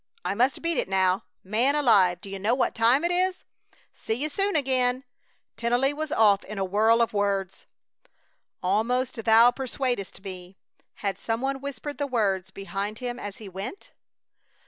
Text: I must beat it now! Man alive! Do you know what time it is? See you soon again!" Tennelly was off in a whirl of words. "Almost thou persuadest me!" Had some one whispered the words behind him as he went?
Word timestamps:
I 0.25 0.33
must 0.33 0.63
beat 0.63 0.77
it 0.79 0.89
now! 0.89 1.25
Man 1.43 1.75
alive! 1.75 2.21
Do 2.21 2.29
you 2.31 2.39
know 2.39 2.55
what 2.55 2.73
time 2.73 3.03
it 3.03 3.11
is? 3.11 3.43
See 3.93 4.15
you 4.15 4.29
soon 4.29 4.55
again!" 4.55 5.03
Tennelly 5.57 5.93
was 5.93 6.11
off 6.11 6.43
in 6.43 6.57
a 6.57 6.65
whirl 6.65 7.03
of 7.03 7.13
words. 7.13 7.67
"Almost 8.63 9.23
thou 9.25 9.51
persuadest 9.51 10.23
me!" 10.23 10.57
Had 11.05 11.19
some 11.19 11.41
one 11.41 11.61
whispered 11.61 11.99
the 11.99 12.07
words 12.07 12.49
behind 12.49 12.97
him 12.97 13.19
as 13.19 13.37
he 13.37 13.47
went? 13.47 13.91